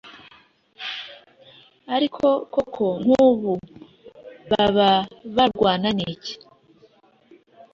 [1.95, 3.53] Ariko koko nk ’ubu
[4.49, 4.91] baba
[5.35, 6.33] barwana n’iki